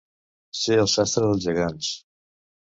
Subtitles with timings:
[0.59, 1.93] Ser el sastre dels gegants.